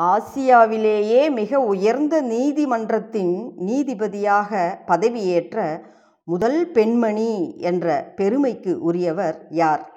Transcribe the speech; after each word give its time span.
ஆசியாவிலேயே 0.00 1.30
மிக 1.30 1.60
உயர்ந்த 1.60 2.22
நீதிமன்றத்தின் 2.22 3.52
நீதிபதியாக 3.58 4.78
பதவியேற்ற 4.86 5.80
முதல் 6.24 6.70
பெண்மணி 6.70 7.58
என்ற 7.58 8.12
பெருமைக்கு 8.16 8.80
உரியவர் 8.80 9.46
யார்? 9.50 9.92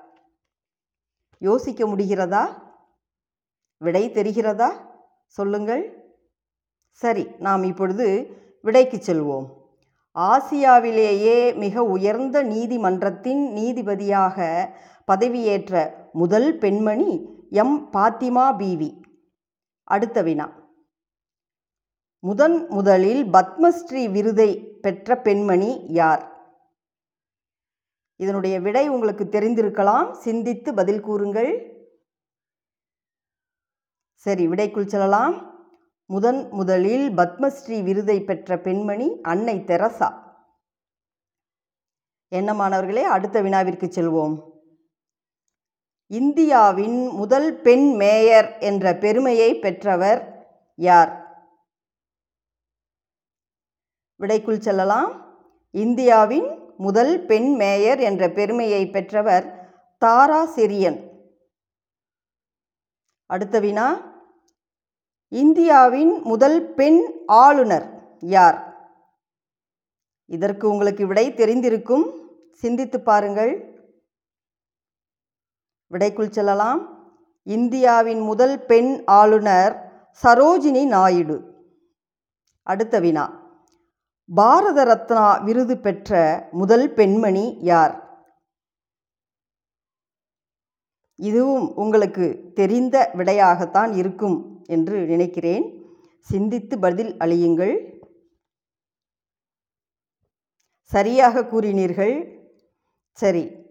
யோசிக்க 1.40 1.88
முடிகிறதா? 1.88 2.48
விடை 3.78 4.10
தெரிகிறதா? 4.10 4.68
சொல்லுங்கள். 5.28 6.14
சரி 6.92 7.28
நாம் 7.40 7.64
இப்பொழுது 7.64 8.36
விடைக்கு 8.62 8.98
செல்வோம். 8.98 9.46
ஆசியாவிலேயே 10.16 11.56
மிக 11.56 11.84
உயர்ந்த 11.84 12.44
நீதிமன்றத்தின் 12.44 13.56
நீதிபதியாக 13.56 14.70
பதவியேற்ற 15.12 15.92
முதல் 16.14 16.58
பெண்மணி 16.58 17.30
எம். 17.50 17.90
பாத்திமா 17.94 18.58
பீவி. 18.58 19.05
அடுத்த 19.86 20.22
வினா. 20.22 20.64
முதன் 22.20 22.68
முதலில் 22.68 23.24
பத்மஸ்ரீ 23.24 24.12
விருதை 24.12 24.78
பெற்ற 24.82 25.16
பெண்மணி 25.16 25.86
யார்? 25.88 26.34
இதனுடைய 28.16 28.60
விடை 28.60 28.90
உங்களுக்கு 28.90 29.24
தெரிந்திருக்கலாம். 29.24 30.12
சிந்தித்து 30.12 30.74
பதில் 30.74 31.02
கூறுங்கள். 31.02 31.52
சரி 34.14 34.48
விடைக்குள் 34.48 34.88
செல்லலாம். 34.88 35.54
முதன் 36.06 36.50
முதலில் 36.50 37.10
பத்மஸ்ரீ 37.10 37.84
விருதை 37.84 38.24
பெற்ற 38.24 38.58
பெண்மணி 38.58 39.22
அன்னை 39.22 39.64
தெரசா. 39.64 40.10
என்ன 42.28 42.54
மாணவர்களே 42.54 43.04
அடுத்த 43.04 43.42
வினாவிற்கு 43.42 43.86
செல்வோம். 43.86 44.55
இந்தியாவின் 46.08 47.08
முதல் 47.08 47.62
பெண் 47.62 47.96
மேயர் 47.96 48.58
என்ற 48.60 48.96
பெருமையை 48.96 49.60
பெற்றவர் 49.60 50.48
யார்? 50.76 51.24
விடைக்குள் 54.20 54.60
செல்லலாம். 54.60 55.38
இந்தியாவின் 55.72 56.74
முதல் 56.78 57.26
பெண் 57.26 57.54
மேயர் 57.54 58.00
என்ற 58.00 58.30
பெருமையை 58.30 58.90
பெற்றவர் 58.90 59.74
தாரா 59.98 60.48
செரியன். 60.48 61.10
அடுத்த 63.26 63.60
வினா. 63.60 64.14
இந்தியாவின் 65.30 66.22
முதல் 66.22 66.74
பெண் 66.74 67.24
ஆளுநர் 67.26 68.18
யார்? 68.20 68.76
இதற்கு 70.26 70.70
உங்களுக்கு 70.70 71.08
விடை 71.08 71.32
தெரிந்திருக்கும். 71.32 72.28
சிந்தித்து 72.52 73.00
பாருங்கள். 73.02 73.75
விடைக்குள் 75.88 76.32
செல்லலாம். 76.32 76.94
இந்தியாவின் 77.44 78.20
முதல் 78.20 78.66
பெண் 78.66 79.04
ஆளுநர் 79.06 79.92
சரோஜினி 80.24 80.88
நாயுடு. 80.88 81.54
அடுத்த 82.64 83.00
வினா. 83.00 83.44
பாரத 84.36 84.84
ரத்னா 84.84 85.38
விருது 85.38 85.78
பெற்ற 85.78 86.48
முதல் 86.52 86.94
பெண்மணி 86.94 87.58
யார்? 87.62 88.04
இதுவும் 91.16 91.76
உங்களுக்கு 91.76 92.52
தெரிந்த 92.56 93.12
விடையாகத்தான் 93.14 93.96
இருக்கும் 93.96 94.64
என்று 94.66 95.06
நினைக்கிறேன். 95.06 95.86
சிந்தித்து 96.20 96.80
பதில் 96.80 97.18
அளியுங்கள். 97.18 98.04
சரியாக 100.84 101.42
கூறினீர்கள். 101.42 102.44
சரி. 103.12 103.65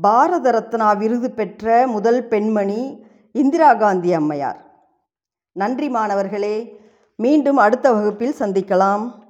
பாரத 0.00 0.50
ரத்னா 0.50 0.92
விருது 0.92 1.30
பெற்ற 1.30 1.86
முதல் 1.86 2.28
பெண்மணி 2.28 3.06
இந்திரா 3.32 3.74
காந்தி 3.74 4.12
அம்மையார். 4.12 4.64
நன்றி 5.52 5.88
மாணவர்களே 5.88 6.80
மீண்டும் 7.16 7.56
அடுத்த 7.56 7.92
வகுப்பில் 7.92 8.34
சந்திக்கலாம். 8.38 9.23